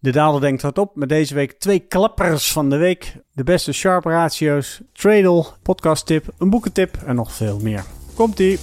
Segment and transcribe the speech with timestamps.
[0.00, 3.16] De daler denkt wat op met deze week twee klappers van de week.
[3.32, 7.84] De beste sharp ratio's, Tradle, podcast tip, een boekentip en nog veel meer.
[8.14, 8.58] Komt-ie!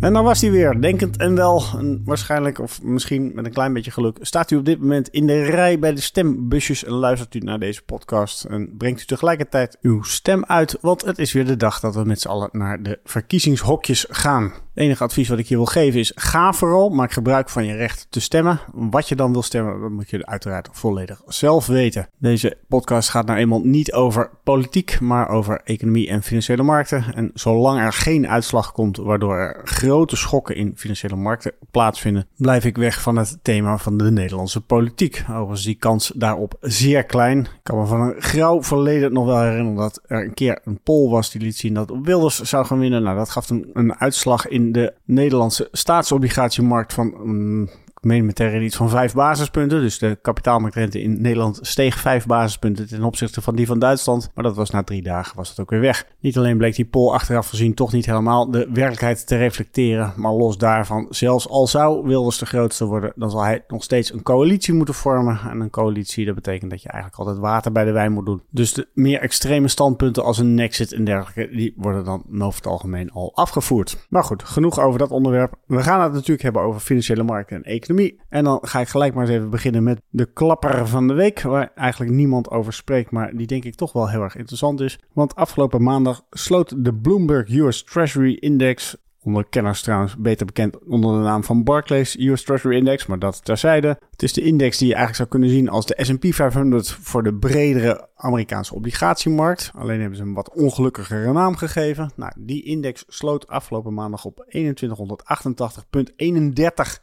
[0.00, 1.62] En dan was hij weer, denkend en wel,
[2.04, 5.42] waarschijnlijk of misschien met een klein beetje geluk, staat u op dit moment in de
[5.42, 10.02] rij bij de stembusjes en luistert u naar deze podcast en brengt u tegelijkertijd uw
[10.02, 12.98] stem uit, want het is weer de dag dat we met z'n allen naar de
[13.04, 14.52] verkiezingshokjes gaan.
[14.74, 17.74] Het enige advies wat ik je wil geven is: ga vooral, maak gebruik van je
[17.74, 18.60] recht te stemmen.
[18.72, 22.08] Wat je dan wil stemmen, dat moet je uiteraard volledig zelf weten.
[22.18, 27.04] Deze podcast gaat nou eenmaal niet over politiek, maar over economie en financiële markten.
[27.14, 32.64] En zolang er geen uitslag komt waardoor er grote schokken in financiële markten plaatsvinden, blijf
[32.64, 35.24] ik weg van het thema van de Nederlandse politiek.
[35.28, 37.38] Overigens die kans daarop zeer klein.
[37.38, 40.80] Ik kan me van een grauw verleden nog wel herinneren dat er een keer een
[40.82, 43.02] poll was die liet zien dat Wilders zou gaan winnen.
[43.02, 47.68] Nou, dat gaf een, een uitslag in de Nederlandse staatsobligatiemarkt van mm,
[48.00, 49.80] meen meteen iets van vijf basispunten.
[49.80, 54.30] Dus de kapitaalmarktrente in Nederland steeg vijf basispunten ten opzichte van die van Duitsland.
[54.34, 56.06] Maar dat was na drie dagen was het ook weer weg.
[56.20, 60.12] Niet alleen bleek die poll achteraf gezien toch niet helemaal de werkelijkheid te reflecteren.
[60.16, 64.12] Maar los daarvan, zelfs al zou Wilders de grootste worden, dan zal hij nog steeds
[64.12, 65.38] een coalitie moeten vormen.
[65.50, 68.42] En een coalitie, dat betekent dat je eigenlijk altijd water bij de wijn moet doen.
[68.50, 72.66] Dus de meer extreme standpunten als een Nexit en dergelijke, die worden dan over het
[72.66, 74.06] algemeen al afgevoerd.
[74.08, 75.54] Maar goed, genoeg over dat onderwerp.
[75.66, 77.89] We gaan het natuurlijk hebben over financiële markten en economie.
[78.28, 81.42] En dan ga ik gelijk maar eens even beginnen met de klapper van de week.
[81.42, 84.98] Waar eigenlijk niemand over spreekt, maar die denk ik toch wel heel erg interessant is.
[85.12, 91.12] Want afgelopen maandag sloot de Bloomberg US Treasury Index onder kenners trouwens beter bekend onder
[91.12, 93.98] de naam van Barclays US Treasury Index, maar dat terzijde.
[94.10, 97.22] Het is de index die je eigenlijk zou kunnen zien als de S&P 500 voor
[97.22, 99.70] de bredere Amerikaanse obligatiemarkt.
[99.74, 102.10] Alleen hebben ze een wat ongelukkigere naam gegeven.
[102.16, 104.54] Nou, die index sloot afgelopen maandag op 2188,31.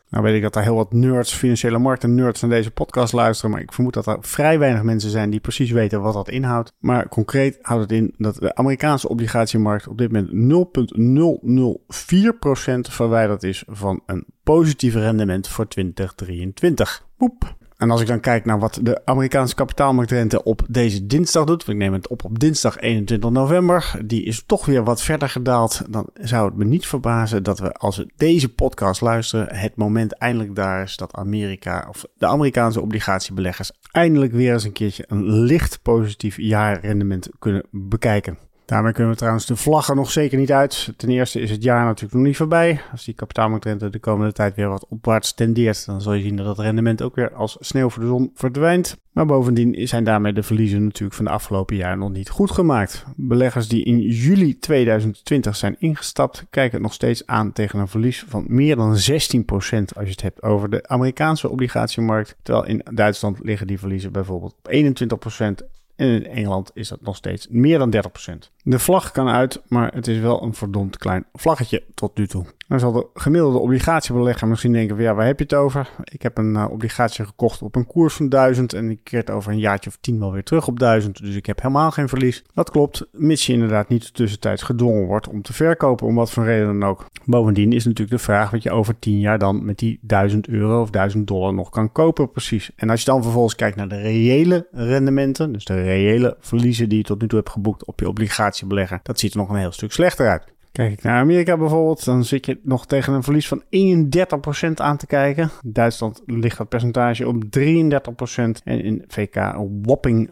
[0.10, 3.52] Nou weet ik dat er heel wat nerds, financiële markten nerds naar deze podcast luisteren,
[3.52, 6.73] maar ik vermoed dat er vrij weinig mensen zijn die precies weten wat dat inhoudt.
[6.80, 10.30] Maar concreet houdt het in dat de Amerikaanse obligatiemarkt op dit moment
[12.88, 17.05] 0,004% verwijderd is van een positief rendement voor 2023.
[17.17, 17.57] Poep.
[17.77, 21.77] En als ik dan kijk naar wat de Amerikaanse kapitaalmarktrente op deze dinsdag doet, want
[21.77, 25.82] ik neem het op op dinsdag 21 november, die is toch weer wat verder gedaald.
[25.89, 30.14] Dan zou het me niet verbazen dat we als we deze podcast luisteren, het moment
[30.14, 35.30] eindelijk daar is dat Amerika of de Amerikaanse obligatiebeleggers eindelijk weer eens een keertje een
[35.30, 38.47] licht positief jaarrendement kunnen bekijken.
[38.67, 40.94] Daarmee kunnen we trouwens de vlaggen nog zeker niet uit.
[40.98, 42.82] Ten eerste is het jaar natuurlijk nog niet voorbij.
[42.92, 46.45] Als die kapitaalmarktrente de komende tijd weer wat opwaarts tendeert, dan zal je zien dat
[46.45, 48.98] het rendement ook weer als sneeuw voor de zon verdwijnt.
[49.11, 53.05] Maar bovendien zijn daarmee de verliezen natuurlijk van de afgelopen jaren nog niet goed gemaakt.
[53.16, 58.45] Beleggers die in juli 2020 zijn ingestapt, kijken nog steeds aan tegen een verlies van
[58.48, 62.36] meer dan 16% als je het hebt over de Amerikaanse obligatiemarkt.
[62.42, 64.72] Terwijl in Duitsland liggen die verliezen bijvoorbeeld op
[65.64, 65.67] 21%
[65.98, 67.99] en in Engeland is dat nog steeds meer dan 30%.
[68.70, 72.45] De vlag kan uit, maar het is wel een verdomd klein vlaggetje tot nu toe.
[72.67, 75.89] Dan zal de gemiddelde obligatiebelegger misschien denken van ja, waar heb je het over?
[76.04, 79.52] Ik heb een uh, obligatie gekocht op een koers van 1000 en ik keert over
[79.52, 81.22] een jaartje of 10 wel weer terug op 1000.
[81.22, 82.44] Dus ik heb helemaal geen verlies.
[82.54, 86.44] Dat klopt, mits je inderdaad niet tussentijds gedwongen wordt om te verkopen, om wat voor
[86.44, 87.05] reden dan ook.
[87.26, 90.82] Bovendien is natuurlijk de vraag wat je over 10 jaar dan met die 1000 euro
[90.82, 92.72] of 1000 dollar nog kan kopen precies.
[92.76, 96.98] En als je dan vervolgens kijkt naar de reële rendementen, dus de reële verliezen die
[96.98, 98.08] je tot nu toe hebt geboekt op je
[98.64, 100.44] obligatiebelegger, dat ziet er nog een heel stuk slechter uit.
[100.77, 103.64] Kijk ik naar Amerika bijvoorbeeld, dan zit je nog tegen een verlies van
[104.67, 105.43] 31% aan te kijken.
[105.64, 107.48] In Duitsland ligt dat percentage op 33%
[108.64, 110.32] en in VK een whopping 48%.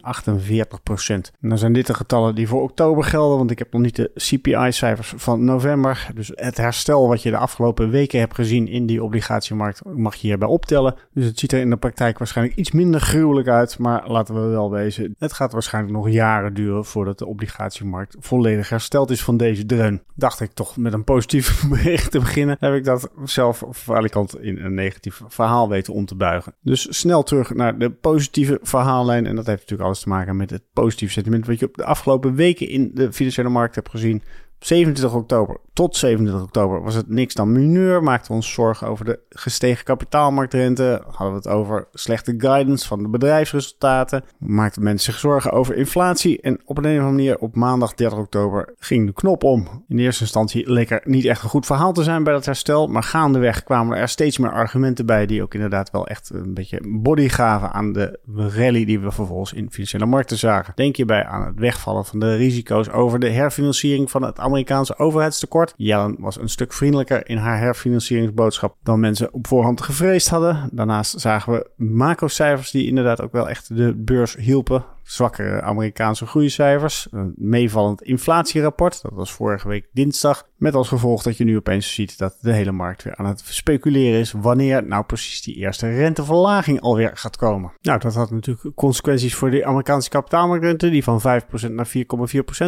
[1.40, 3.96] En dan zijn dit de getallen die voor oktober gelden, want ik heb nog niet
[3.96, 6.08] de CPI-cijfers van november.
[6.14, 10.26] Dus het herstel wat je de afgelopen weken hebt gezien in die obligatiemarkt mag je
[10.26, 10.94] hierbij optellen.
[11.12, 14.40] Dus het ziet er in de praktijk waarschijnlijk iets minder gruwelijk uit, maar laten we
[14.40, 19.36] wel wezen, het gaat waarschijnlijk nog jaren duren voordat de obligatiemarkt volledig hersteld is van
[19.36, 20.02] deze dreun.
[20.36, 23.64] Dacht ik toch met een positief bericht te beginnen, heb ik dat zelf
[24.08, 26.54] kant in een negatief verhaal weten om te buigen.
[26.60, 29.26] Dus snel terug naar de positieve verhaallijn.
[29.26, 31.84] En dat heeft natuurlijk alles te maken met het positieve sentiment wat je op de
[31.84, 34.22] afgelopen weken in de financiële markt hebt gezien.
[34.58, 38.02] 27 oktober tot 27 oktober was het niks dan mineur.
[38.02, 41.02] Maakten we ons zorgen over de gestegen kapitaalmarktrente.
[41.06, 44.24] Hadden we het over slechte guidance van de bedrijfsresultaten.
[44.38, 46.40] Maakten mensen zich zorgen over inflatie.
[46.40, 49.84] En op een of andere manier op maandag 30 oktober ging de knop om.
[49.88, 52.86] In eerste instantie leek er niet echt een goed verhaal te zijn bij dat herstel.
[52.86, 56.80] Maar gaandeweg kwamen er steeds meer argumenten bij die ook inderdaad wel echt een beetje
[56.88, 60.72] body gaven aan de rally die we vervolgens in financiële markten zagen.
[60.76, 65.64] Denk hierbij aan het wegvallen van de risico's over de herfinanciering van het Amerikaanse overheidstekort
[65.76, 70.68] Yellen was een stuk vriendelijker in haar herfinancieringsboodschap dan mensen op voorhand gevreesd hadden.
[70.72, 77.06] Daarnaast zagen we macrocijfers die inderdaad ook wel echt de beurs hielpen zwakkere Amerikaanse groeicijfers.
[77.10, 80.48] Een meevallend inflatierapport, dat was vorige week dinsdag.
[80.56, 83.42] Met als gevolg dat je nu opeens ziet dat de hele markt weer aan het
[83.44, 87.72] speculeren is wanneer nou precies die eerste renteverlaging alweer gaat komen.
[87.80, 91.88] Nou, dat had natuurlijk consequenties voor de Amerikaanse kapitaalmarktrente, die van 5% naar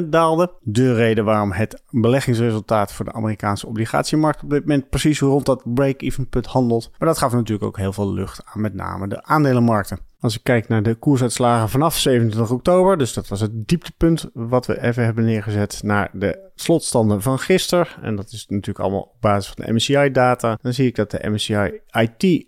[0.02, 0.52] 4,4% daalde.
[0.60, 5.74] De reden waarom het beleggingsresultaat voor de Amerikaanse obligatiemarkt op dit moment precies rond dat
[5.74, 6.90] break-even punt handelt.
[6.98, 10.07] Maar dat gaf natuurlijk ook heel veel lucht aan met name de aandelenmarkten.
[10.20, 14.66] Als ik kijk naar de koersuitslagen vanaf 27 oktober, dus dat was het dieptepunt wat
[14.66, 17.86] we even hebben neergezet naar de slotstanden van gisteren.
[18.02, 20.58] En dat is natuurlijk allemaal op basis van de MSCI-data.
[20.62, 22.46] Dan zie ik dat de MSCI IT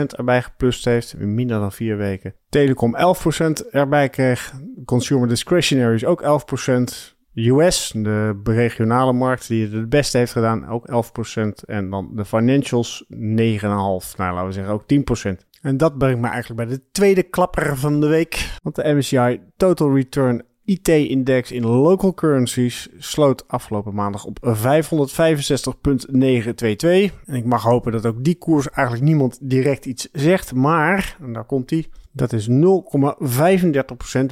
[0.00, 2.34] 15% erbij geplust heeft, in minder dan vier weken.
[2.48, 4.52] Telecom 11% erbij kreeg.
[4.84, 7.18] Consumer Discretionary is ook 11%.
[7.34, 10.88] US, de regionale markt die het het beste heeft gedaan, ook
[11.38, 11.64] 11%.
[11.64, 13.16] En dan de financials 9,5%.
[13.16, 15.49] Nou, laten we zeggen ook 10%.
[15.60, 18.58] En dat brengt me eigenlijk bij de tweede klapper van de week.
[18.62, 27.12] Want de MSCI Total Return IT-index in local currencies sloot afgelopen maandag op 565,922.
[27.26, 30.54] En ik mag hopen dat ook die koers eigenlijk niemand direct iets zegt.
[30.54, 32.54] Maar, en daar komt die, dat is 0,35%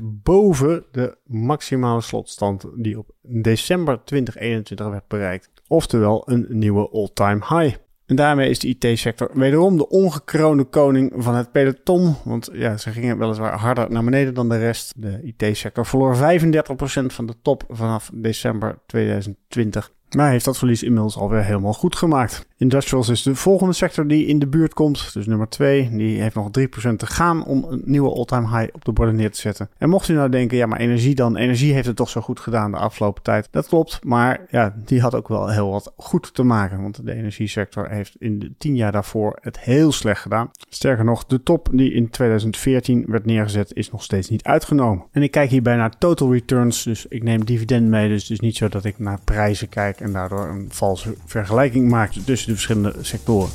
[0.03, 5.51] boven de maximale slotstand die op december 2021 werd bereikt.
[5.67, 7.77] Oftewel een nieuwe all-time high.
[8.09, 12.15] En daarmee is de IT-sector wederom de ongekroonde koning van het peloton.
[12.25, 14.93] Want ja, ze gingen weliswaar harder naar beneden dan de rest.
[14.97, 16.19] De IT-sector verloor 35%
[17.07, 19.93] van de top vanaf december 2020.
[20.17, 22.47] Maar heeft dat verlies inmiddels alweer helemaal goed gemaakt.
[22.59, 25.13] Industrials is de volgende sector die in de buurt komt.
[25.13, 25.91] Dus nummer 2.
[25.91, 29.31] Die heeft nog 3% te gaan om een nieuwe all-time high op de borden neer
[29.31, 29.69] te zetten.
[29.79, 31.37] En mocht u nou denken, ja, maar energie dan.
[31.37, 33.49] Energie heeft het toch zo goed gedaan de afgelopen tijd.
[33.51, 34.05] Dat klopt.
[34.05, 36.83] Maar ja, die had ook wel heel wat goed te maken.
[36.83, 40.51] Want de energiesector heeft in de 10 jaar daarvoor het heel slecht gedaan.
[40.69, 45.05] Sterker nog, de top die in 2014 werd neergezet is nog steeds niet uitgenomen.
[45.13, 46.83] En ik kijk hierbij naar total returns.
[46.83, 48.09] Dus ik neem dividend mee.
[48.09, 51.89] Dus het is niet zo dat ik naar prijzen kijk en daardoor een valse vergelijking
[51.89, 52.13] maak
[52.49, 53.51] de verschillende sectoren.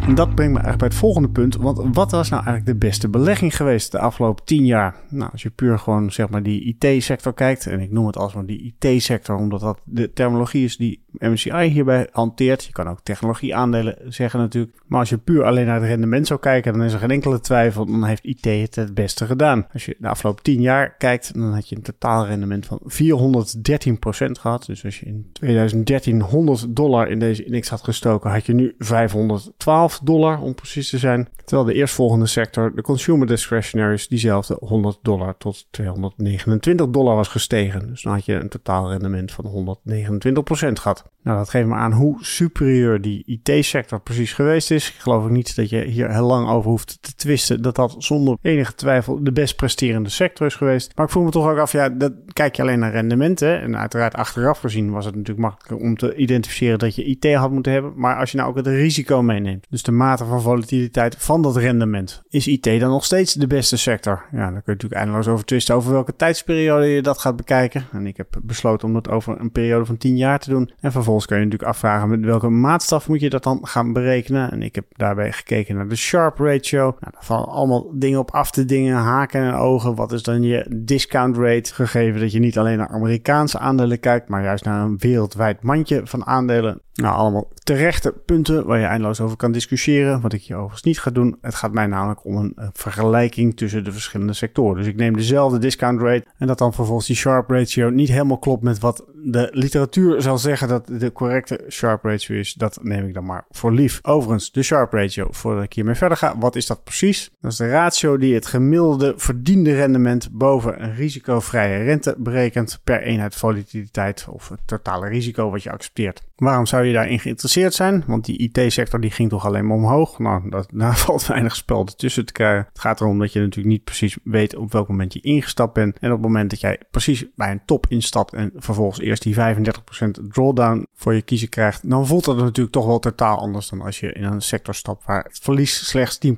[0.00, 1.56] En dat brengt me eigenlijk bij het volgende punt.
[1.56, 4.94] Want wat was nou eigenlijk de beste belegging geweest de afgelopen 10 jaar?
[5.08, 7.66] Nou, als je puur gewoon zeg maar die IT-sector kijkt.
[7.66, 12.08] En ik noem het alsmaar die IT-sector, omdat dat de terminologie is die MSCI hierbij
[12.12, 12.64] hanteert.
[12.64, 14.76] Je kan ook technologieaandelen zeggen natuurlijk.
[14.86, 17.40] Maar als je puur alleen naar het rendement zou kijken, dan is er geen enkele
[17.40, 17.86] twijfel.
[17.86, 19.66] Dan heeft IT het het beste gedaan.
[19.72, 24.66] Als je de afgelopen 10 jaar kijkt, dan had je een totaalrendement van 413% gehad.
[24.66, 28.74] Dus als je in 2013 100 dollar in deze index had gestoken, had je nu
[28.78, 31.28] 512 dollar om precies te zijn.
[31.44, 37.88] Terwijl de eerstvolgende sector, de consumer discretionaries, diezelfde 100 dollar tot 229 dollar was gestegen.
[37.88, 40.99] Dus dan had je een totaalrendement van 129% gehad.
[41.00, 44.88] gehad Nou, dat geeft me aan hoe superieur die IT-sector precies geweest is.
[44.88, 47.94] Ik geloof ook niet dat je hier heel lang over hoeft te twisten dat dat
[47.98, 50.92] zonder enige twijfel de best presterende sector is geweest.
[50.94, 53.60] Maar ik voel me toch ook af, ja, dat kijk je alleen naar rendementen.
[53.60, 57.50] En uiteraard achteraf gezien was het natuurlijk makkelijker om te identificeren dat je IT had
[57.50, 57.92] moeten hebben.
[57.96, 61.56] Maar als je nou ook het risico meeneemt, dus de mate van volatiliteit van dat
[61.56, 64.24] rendement, is IT dan nog steeds de beste sector?
[64.32, 67.86] Ja, dan kun je natuurlijk eindeloos over twisten over welke tijdsperiode je dat gaat bekijken.
[67.92, 70.70] En ik heb besloten om dat over een periode van 10 jaar te doen.
[70.80, 74.50] En vervolgens kun je natuurlijk afvragen met welke maatstaf moet je dat dan gaan berekenen.
[74.50, 76.82] En ik heb daarbij gekeken naar de Sharp ratio.
[76.82, 79.94] Nou, daar vallen allemaal dingen op af te dingen, haken en ogen.
[79.94, 81.74] Wat is dan je discount rate?
[81.74, 86.00] Gegeven dat je niet alleen naar Amerikaanse aandelen kijkt, maar juist naar een wereldwijd mandje
[86.04, 86.80] van aandelen.
[86.94, 90.20] Nou, allemaal terechte punten waar je eindeloos over kan discussiëren.
[90.20, 91.36] Wat ik je overigens niet ga doen.
[91.40, 94.76] Het gaat mij namelijk om een, vergelijking tussen de verschillende sectoren.
[94.76, 96.24] Dus ik neem dezelfde discount rate.
[96.38, 100.38] En dat dan vervolgens die Sharp ratio niet helemaal klopt met wat de literatuur zal
[100.38, 102.52] zeggen dat de correcte Sharp ratio is.
[102.52, 103.98] Dat neem ik dan maar voor lief.
[104.02, 106.38] Overigens, de Sharp ratio, voordat ik hiermee verder ga.
[106.38, 107.30] Wat is dat precies?
[107.40, 113.02] Dat is de ratio die het gemiddelde verdiende rendement boven een risicovrije rente berekent per
[113.02, 116.22] eenheid volatiliteit of het totale risico wat je accepteert.
[116.40, 118.04] Waarom zou je daarin geïnteresseerd zijn?
[118.06, 120.18] Want die IT-sector die ging toch alleen maar omhoog.
[120.18, 122.66] Nou, dat, daar valt weinig spel ertussen te krijgen.
[122.68, 125.98] Het gaat erom dat je natuurlijk niet precies weet op welk moment je ingestapt bent.
[125.98, 129.34] En op het moment dat jij precies bij een top instapt en vervolgens eerst die
[129.34, 133.80] 35% drawdown voor je kiezen krijgt, dan voelt dat natuurlijk toch wel totaal anders dan
[133.80, 136.28] als je in een sector stapt waar het verlies slechts 10%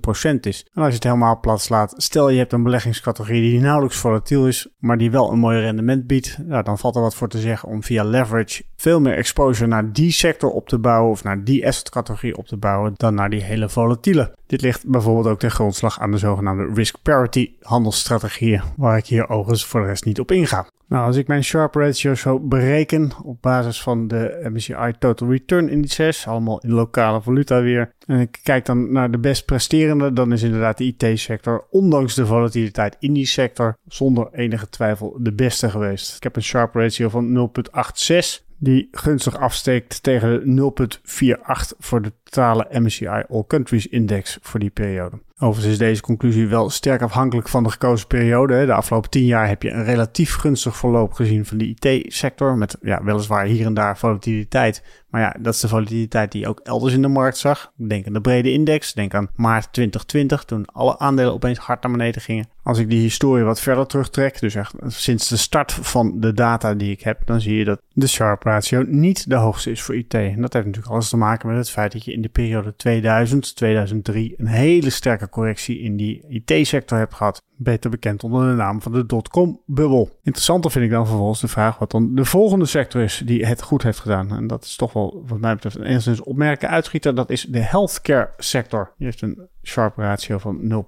[0.41, 0.67] is.
[0.75, 4.47] En als je het helemaal plat slaat, stel je hebt een beleggingscategorie die nauwelijks volatiel
[4.47, 7.38] is, maar die wel een mooi rendement biedt, nou, dan valt er wat voor te
[7.38, 11.45] zeggen om via leverage veel meer exposure naar die sector op te bouwen of naar
[11.45, 14.35] die assetcategorie op te bouwen dan naar die hele volatiele.
[14.52, 19.28] Dit ligt bijvoorbeeld ook ten grondslag aan de zogenaamde risk parity handelsstrategieën, waar ik hier
[19.28, 20.66] overigens voor de rest niet op inga.
[20.87, 25.68] Nou, als ik mijn Sharp ratio zo bereken op basis van de MSCI Total Return
[25.68, 30.32] Indices, allemaal in lokale valuta weer, en ik kijk dan naar de best presterende, dan
[30.32, 35.71] is inderdaad de IT-sector, ondanks de volatiliteit in die sector, zonder enige twijfel de beste
[35.71, 36.16] geweest.
[36.16, 42.66] Ik heb een Sharp ratio van 0,86 die gunstig afsteekt tegen 0,48 voor de totale
[42.71, 45.21] MSCI All Countries Index voor die periode.
[45.39, 48.67] Overigens is deze conclusie wel sterk afhankelijk van de gekozen periode.
[48.67, 52.57] De afgelopen tien jaar heb je een relatief gunstig verloop gezien van de IT-sector.
[52.57, 54.83] Met ja, weliswaar hier en daar volatiliteit.
[55.12, 57.73] Maar ja, dat is de volatiliteit die je ook elders in de markt zag.
[57.77, 58.93] Denk aan de brede index.
[58.93, 62.49] Denk aan maart 2020, toen alle aandelen opeens hard naar beneden gingen.
[62.62, 66.75] Als ik die historie wat verder terugtrek, dus echt sinds de start van de data
[66.75, 69.97] die ik heb, dan zie je dat de Sharp ratio niet de hoogste is voor
[69.97, 70.15] IT.
[70.15, 72.77] En dat heeft natuurlijk alles te maken met het feit dat je in de periode
[72.77, 77.43] 2000, 2003 een hele sterke correctie in die IT-sector hebt gehad.
[77.57, 80.19] Beter bekend onder de naam van de dotcom-bubbel.
[80.23, 83.62] Interessanter vind ik dan vervolgens de vraag wat dan de volgende sector is die het
[83.62, 84.31] goed heeft gedaan.
[84.31, 87.15] En dat is toch wel, wat mij betreft, een enigszins opmerken uitschieter.
[87.15, 88.93] Dat is de healthcare sector.
[88.97, 90.85] Die heeft een sharp ratio van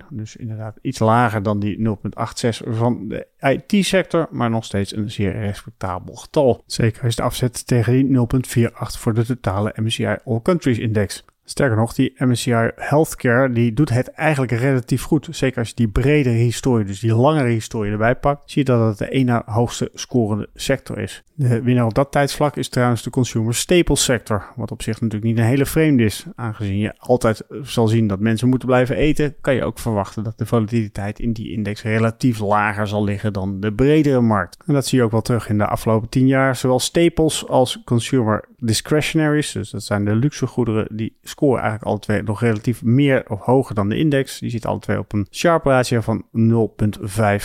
[0.00, 0.06] 0,61.
[0.10, 5.32] Dus inderdaad iets lager dan die 0,86 van de IT-sector, maar nog steeds een zeer
[5.32, 6.62] respectabel getal.
[6.66, 8.18] Zeker je het afzet tegen die
[8.66, 11.24] 0,48 voor de totale MSCI All Countries Index.
[11.50, 15.28] Sterker nog, die MSCI Healthcare die doet het eigenlijk relatief goed.
[15.30, 18.86] Zeker als je die bredere historie, dus die langere historie erbij pakt, zie je dat
[18.86, 21.22] het de ene hoogste scorende sector is.
[21.34, 24.44] De winnaar op dat tijdsvlak is trouwens de consumer staples sector.
[24.56, 26.24] Wat op zich natuurlijk niet een hele vreemde is.
[26.34, 30.38] Aangezien je altijd zal zien dat mensen moeten blijven eten, kan je ook verwachten dat
[30.38, 34.56] de volatiliteit in die index relatief lager zal liggen dan de bredere markt.
[34.66, 36.56] En dat zie je ook wel terug in de afgelopen 10 jaar.
[36.56, 41.98] Zowel staples als consumer discretionaries, dus dat zijn de luxe goederen, die scoren eigenlijk alle
[41.98, 44.38] twee nog relatief meer of hoger dan de index.
[44.38, 46.24] Die zit alle twee op een sharp ratio van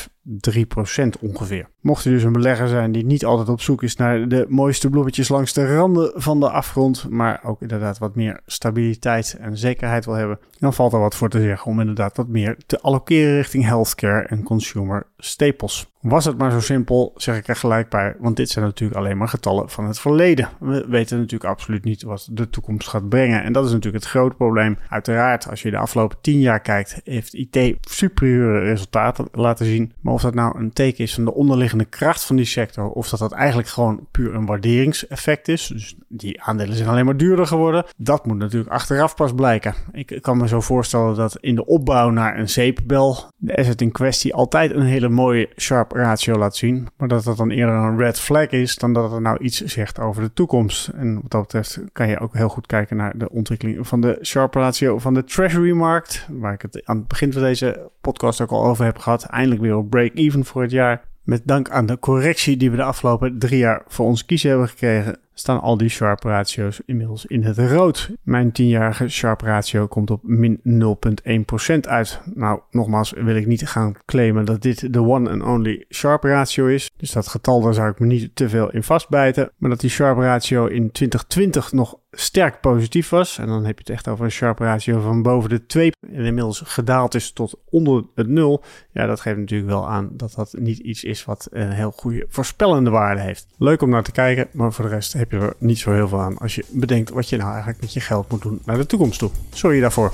[0.05, 1.67] 0,5 3% ongeveer.
[1.81, 4.89] Mocht u dus een belegger zijn die niet altijd op zoek is naar de mooiste
[4.89, 10.05] bloemetjes langs de randen van de afgrond, maar ook inderdaad wat meer stabiliteit en zekerheid
[10.05, 13.35] wil hebben, dan valt er wat voor te zeggen om inderdaad wat meer te allokeren
[13.35, 15.93] richting healthcare en consumer staples.
[16.01, 19.17] Was het maar zo simpel, zeg ik er gelijk bij, want dit zijn natuurlijk alleen
[19.17, 20.49] maar getallen van het verleden.
[20.59, 23.43] We weten natuurlijk absoluut niet wat de toekomst gaat brengen.
[23.43, 24.77] En dat is natuurlijk het grote probleem.
[24.89, 29.93] Uiteraard, als je de afgelopen 10 jaar kijkt, heeft IT superieure resultaten laten zien.
[30.01, 33.09] Maar of dat nou een teken is van de onderliggende kracht van die sector, of
[33.09, 37.47] dat dat eigenlijk gewoon puur een waarderingseffect is, dus die aandelen zijn alleen maar duurder
[37.47, 39.75] geworden, dat moet natuurlijk achteraf pas blijken.
[39.91, 43.91] Ik kan me zo voorstellen dat in de opbouw naar een zeepbel de asset in
[43.91, 47.97] kwestie altijd een hele mooie sharp ratio laat zien, maar dat dat dan eerder een
[47.97, 50.87] red flag is dan dat het nou iets zegt over de toekomst.
[50.87, 54.19] En wat dat betreft kan je ook heel goed kijken naar de ontwikkeling van de
[54.21, 58.41] sharp ratio van de treasury markt, waar ik het aan het begin van deze podcast
[58.41, 59.23] ook al over heb gehad.
[59.23, 61.03] Eindelijk weer op break-even voor het jaar.
[61.23, 64.67] Met dank aan de correctie die we de afgelopen drie jaar voor ons kiezen hebben
[64.67, 68.11] gekregen, staan al die Sharp ratio's inmiddels in het rood.
[68.23, 72.21] Mijn 10-jarige Sharp ratio komt op min 0,1% uit.
[72.33, 76.65] Nou, nogmaals wil ik niet gaan claimen dat dit de one and only Sharp ratio
[76.65, 76.91] is.
[76.97, 79.51] Dus dat getal daar zou ik me niet te veel in vastbijten.
[79.57, 83.37] Maar dat die Sharp ratio in 2020 nog sterk positief was.
[83.37, 86.25] En dan heb je het echt over een sharp ratio van boven de 2 en
[86.25, 88.63] inmiddels gedaald is tot onder het 0.
[88.91, 92.25] Ja, dat geeft natuurlijk wel aan dat dat niet iets is wat een heel goede
[92.29, 93.47] voorspellende waarde heeft.
[93.57, 96.19] Leuk om naar te kijken, maar voor de rest je er niet zo heel veel
[96.19, 98.85] aan als je bedenkt wat je nou eigenlijk met je geld moet doen naar de
[98.85, 99.29] toekomst toe.
[99.53, 100.13] Sorry daarvoor.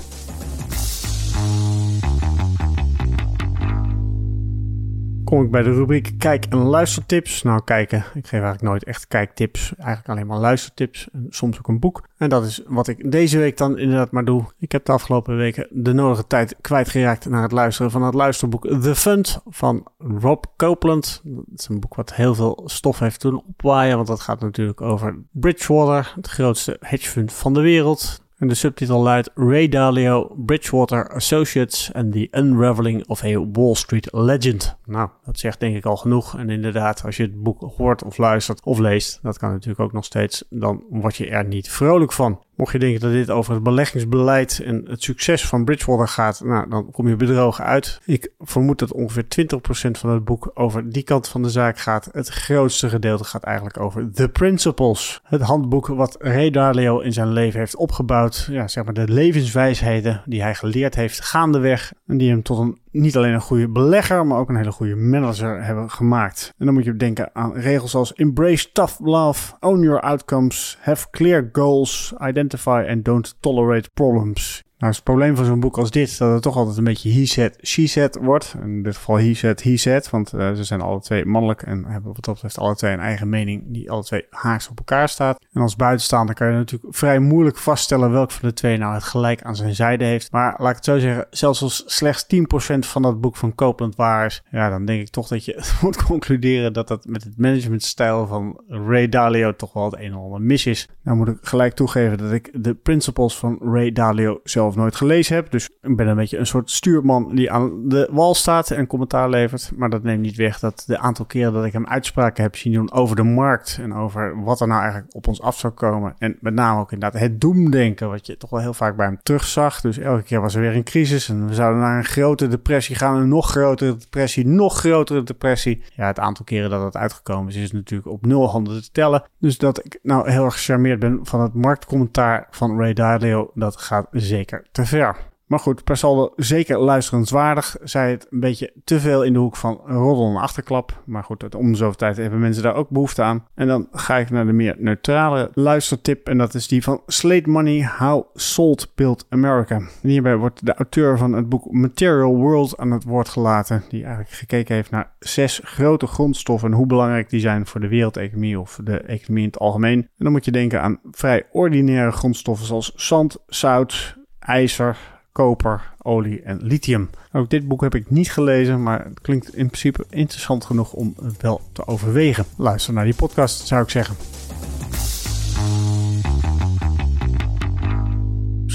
[5.31, 7.43] Kom ik bij de rubriek Kijk- en luistertips.
[7.43, 9.73] Nou, kijken, ik geef eigenlijk nooit echt kijktips.
[9.77, 11.07] Eigenlijk alleen maar luistertips.
[11.13, 12.07] En soms ook een boek.
[12.17, 14.43] En dat is wat ik deze week dan inderdaad maar doe.
[14.59, 18.67] Ik heb de afgelopen weken de nodige tijd kwijtgeraakt naar het luisteren van het luisterboek
[18.67, 21.21] The Fund van Rob Copeland.
[21.23, 23.95] Dat is een boek wat heel veel stof heeft doen opwaaien.
[23.95, 28.21] Want dat gaat natuurlijk over Bridgewater, het grootste hedgefund van de wereld.
[28.41, 34.07] En de subtitel luidt Ray Dalio, Bridgewater Associates and the Unraveling of a Wall Street
[34.12, 34.77] Legend.
[34.86, 36.38] Nou, dat zegt denk ik al genoeg.
[36.38, 39.93] En inderdaad, als je het boek hoort of luistert of leest, dat kan natuurlijk ook
[39.93, 42.39] nog steeds, dan word je er niet vrolijk van.
[42.61, 46.69] Mocht je denken dat dit over het beleggingsbeleid en het succes van Bridgewater gaat, nou,
[46.69, 47.99] dan kom je bedrogen uit.
[48.05, 52.09] Ik vermoed dat ongeveer 20% van het boek over die kant van de zaak gaat.
[52.11, 55.21] Het grootste gedeelte gaat eigenlijk over The Principles.
[55.23, 58.47] Het handboek wat Ray Dalio in zijn leven heeft opgebouwd.
[58.49, 61.93] Ja, zeg maar de levenswijsheden die hij geleerd heeft gaandeweg.
[62.07, 64.95] En die hem tot een niet alleen een goede belegger, maar ook een hele goede
[64.95, 66.53] manager hebben gemaakt.
[66.57, 71.07] En dan moet je denken aan regels als embrace tough love, own your outcomes, have
[71.12, 74.63] clear goals, identify and don't tolerate problems.
[74.81, 77.25] Nou, het probleem van zo'n boek als dit, dat het toch altijd een beetje he
[77.25, 78.55] said, she said wordt.
[78.61, 81.85] In dit geval he said, he said, want uh, ze zijn alle twee mannelijk en
[81.85, 85.09] hebben wat dat betreft alle twee een eigen mening die alle twee haaks op elkaar
[85.09, 85.45] staat.
[85.53, 89.03] En als buitenstaander kan je natuurlijk vrij moeilijk vaststellen welk van de twee nou het
[89.03, 90.31] gelijk aan zijn zijde heeft.
[90.31, 92.38] Maar laat ik het zo zeggen, zelfs als slechts 10%
[92.79, 96.03] van dat boek van Copeland waar is, ja, dan denk ik toch dat je moet
[96.03, 100.41] concluderen dat dat met het managementstijl van Ray Dalio toch wel het een en ander
[100.41, 100.88] mis is.
[101.03, 105.35] Nou moet ik gelijk toegeven dat ik de principles van Ray Dalio zelf nooit gelezen
[105.35, 105.51] heb.
[105.51, 109.29] Dus ik ben een beetje een soort stuurman die aan de wal staat en commentaar
[109.29, 109.71] levert.
[109.75, 112.73] Maar dat neemt niet weg dat de aantal keren dat ik hem uitspraken heb zien
[112.73, 116.15] doen over de markt en over wat er nou eigenlijk op ons af zou komen.
[116.17, 119.19] En met name ook inderdaad het doemdenken, wat je toch wel heel vaak bij hem
[119.23, 119.81] terugzag.
[119.81, 122.95] Dus elke keer was er weer een crisis en we zouden naar een grote depressie
[122.95, 125.81] gaan, een nog grotere depressie, nog grotere depressie.
[125.95, 129.23] Ja, het aantal keren dat het uitgekomen is, is natuurlijk op nul handen te tellen.
[129.39, 133.77] Dus dat ik nou heel erg gecharmeerd ben van het marktcommentaar van Ray Dalio, dat
[133.77, 135.29] gaat zeker te ver.
[135.51, 137.77] Maar goed, per saldo zeker luisterenswaardig.
[137.83, 141.01] Zij het een beetje te veel in de hoek van roddel en achterklap.
[141.05, 143.45] Maar goed, om de zoveel tijd hebben mensen daar ook behoefte aan.
[143.55, 146.27] En dan ga ik naar de meer neutrale luistertip.
[146.27, 149.81] En dat is die van Slate Money, How Salt Built America.
[150.01, 153.83] Hierbij wordt de auteur van het boek Material World aan het woord gelaten.
[153.89, 157.87] Die eigenlijk gekeken heeft naar zes grote grondstoffen en hoe belangrijk die zijn voor de
[157.87, 159.99] wereldeconomie of de economie in het algemeen.
[159.99, 164.98] En dan moet je denken aan vrij ordinaire grondstoffen zoals zand, zout, ijzer,
[165.31, 167.10] koper, olie en lithium.
[167.31, 171.15] Ook dit boek heb ik niet gelezen, maar het klinkt in principe interessant genoeg om
[171.39, 172.45] wel te overwegen.
[172.57, 174.15] Luister naar die podcast, zou ik zeggen.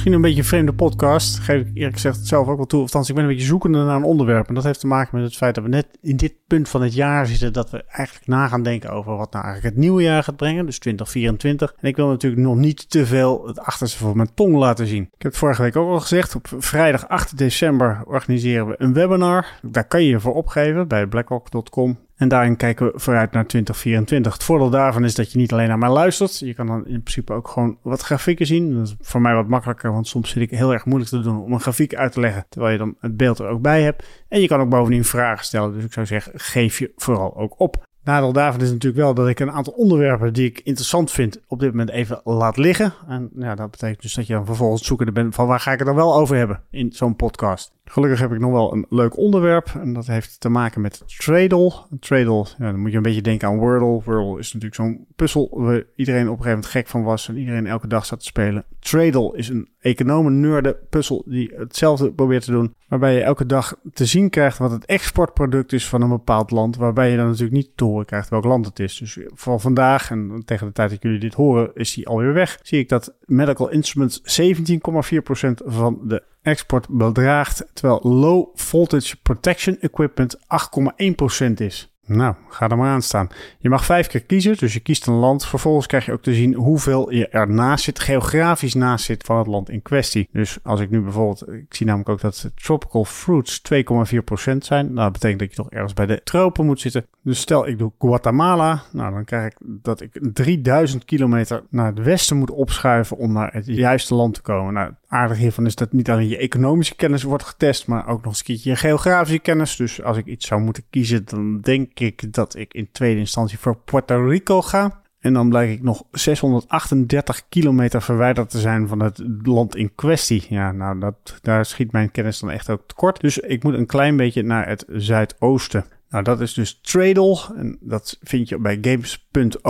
[0.07, 1.39] Misschien een beetje een vreemde podcast.
[1.39, 2.81] Geef ik eerlijk gezegd zelf ook wel toe.
[2.81, 4.49] Althans, ik ben een beetje zoekende naar een onderwerp.
[4.49, 6.83] En dat heeft te maken met het feit dat we net in dit punt van
[6.83, 7.53] het jaar zitten.
[7.53, 10.67] Dat we eigenlijk na gaan denken over wat nou eigenlijk het nieuwe jaar gaat brengen.
[10.67, 11.75] Dus 2024.
[11.81, 15.03] En ik wil natuurlijk nog niet te veel het achterste van mijn tong laten zien.
[15.03, 16.35] Ik heb het vorige week ook al gezegd.
[16.35, 19.47] Op vrijdag 8 december organiseren we een webinar.
[19.63, 21.99] Daar kan je je voor opgeven bij blackrock.com.
[22.17, 24.33] En daarin kijken we vooruit naar 2024.
[24.33, 26.39] Het voordeel daarvan is dat je niet alleen naar mij luistert.
[26.39, 28.75] Je kan dan in principe ook gewoon wat grafieken zien.
[28.75, 31.43] Dat is voor mij wat makkelijker, want soms zit ik heel erg moeilijk te doen
[31.43, 32.47] om een grafiek uit te leggen.
[32.49, 34.07] Terwijl je dan het beeld er ook bij hebt.
[34.29, 35.73] En je kan ook bovendien vragen stellen.
[35.73, 37.85] Dus ik zou zeggen, geef je vooral ook op.
[38.07, 41.61] Nadeel daarvan is natuurlijk wel dat ik een aantal onderwerpen die ik interessant vind op
[41.61, 42.93] dit moment even laat liggen.
[43.09, 45.79] En ja, dat betekent dus dat je dan vervolgens zoekende bent van waar ga ik
[45.79, 47.75] het dan wel over hebben in zo'n podcast.
[47.85, 51.73] Gelukkig heb ik nog wel een leuk onderwerp en dat heeft te maken met Tradle.
[52.01, 54.03] Tradle, ja, dan moet je een beetje denken aan Wordle.
[54.05, 57.37] Wordle is natuurlijk zo'n puzzel waar iedereen op een gegeven moment gek van was en
[57.37, 58.65] iedereen elke dag zat te spelen.
[58.81, 63.77] Tradle is een economen nerde puzzel die hetzelfde probeert te doen, waarbij je elke dag
[63.93, 67.57] te zien krijgt wat het exportproduct is van een bepaald land, waarbij je dan natuurlijk
[67.57, 68.97] niet te horen krijgt welk land het is.
[68.97, 72.59] Dus voor vandaag en tegen de tijd dat jullie dit horen is die alweer weg,
[72.63, 80.37] zie ik dat Medical Instruments 17,4% van de export bedraagt, terwijl low voltage protection equipment
[80.39, 81.96] 8,1% is.
[82.07, 83.29] Nou, ga er maar aan staan.
[83.59, 85.47] Je mag vijf keer kiezen, dus je kiest een land.
[85.47, 89.47] Vervolgens krijg je ook te zien hoeveel je ernaast zit, geografisch naast zit van het
[89.47, 90.29] land in kwestie.
[90.33, 94.87] Dus als ik nu bijvoorbeeld, ik zie namelijk ook dat tropical fruits 2,4% zijn.
[94.87, 97.07] Nou, dat betekent dat je toch ergens bij de tropen moet zitten.
[97.23, 102.03] Dus stel ik doe Guatemala, nou dan krijg ik dat ik 3000 kilometer naar het
[102.03, 104.75] westen moet opschuiven om naar het juiste land te komen.
[104.75, 108.27] Nou, aardig hiervan is dat niet alleen je economische kennis wordt getest, maar ook nog
[108.27, 109.77] eens een keertje je geografische kennis.
[109.77, 113.59] Dus als ik iets zou moeten kiezen, dan denk ik dat ik in tweede instantie
[113.59, 115.05] voor Puerto Rico ga.
[115.19, 120.47] En dan blijk ik nog 638 kilometer verwijderd te zijn van het land in kwestie.
[120.49, 123.21] Ja, nou, dat, daar schiet mijn kennis dan echt ook tekort.
[123.21, 125.85] Dus ik moet een klein beetje naar het zuidoosten.
[126.11, 127.39] Nou, dat is dus Tradle.
[127.57, 129.65] En dat vind je bij games.oec.world.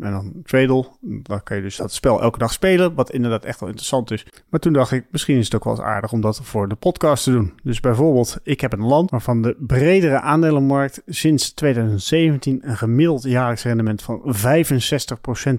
[0.00, 0.86] En dan Tradle.
[1.00, 2.94] Dan kan je dus dat spel elke dag spelen.
[2.94, 4.26] Wat inderdaad echt wel interessant is.
[4.48, 6.74] Maar toen dacht ik, misschien is het ook wel eens aardig om dat voor de
[6.74, 7.52] podcast te doen.
[7.62, 13.62] Dus bijvoorbeeld, ik heb een land waarvan de bredere aandelenmarkt sinds 2017 een gemiddeld jaarlijks
[13.62, 14.34] rendement van 65%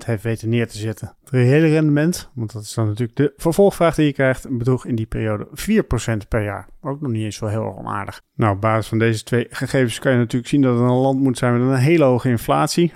[0.05, 1.15] heeft weten neer te zetten.
[1.33, 4.95] Het reële rendement, want dat is dan natuurlijk de vervolgvraag die je krijgt, bedroeg in
[4.95, 6.67] die periode 4% per jaar.
[6.81, 8.21] Ook nog niet eens zo heel onaardig.
[8.35, 11.19] Nou, op basis van deze twee gegevens kan je natuurlijk zien dat het een land
[11.19, 12.91] moet zijn met een hele hoge inflatie.
[12.91, 12.93] 58%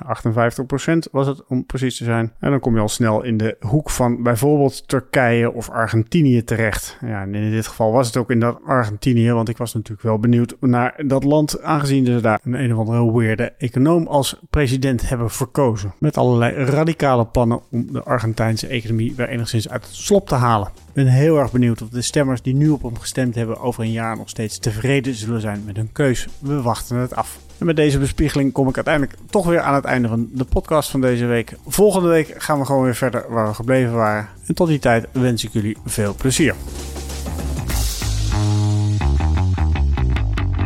[1.11, 2.33] was het om precies te zijn.
[2.39, 6.97] En dan kom je al snel in de hoek van bijvoorbeeld Turkije of Argentinië terecht.
[7.01, 10.07] Ja, en in dit geval was het ook in dat Argentinië, want ik was natuurlijk
[10.07, 14.39] wel benieuwd naar dat land, aangezien ze daar een een of andere weirde econoom als
[14.49, 15.93] president hebben verkozen.
[15.99, 20.35] Met allerlei radicale plannen om de Argentinië Argentijnse economie weer enigszins uit het slop te
[20.35, 20.67] halen.
[20.67, 23.83] Ik ben heel erg benieuwd of de stemmers die nu op hem gestemd hebben over
[23.83, 26.27] een jaar nog steeds tevreden zullen zijn met hun keus.
[26.39, 27.39] We wachten het af.
[27.57, 30.89] En met deze bespiegeling kom ik uiteindelijk toch weer aan het einde van de podcast
[30.89, 31.57] van deze week.
[31.67, 34.29] Volgende week gaan we gewoon weer verder waar we gebleven waren.
[34.45, 36.55] En tot die tijd wens ik jullie veel plezier.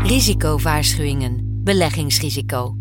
[0.04, 1.39] Risicowaarschuwingen.
[1.63, 2.80] Beleggingsrisico.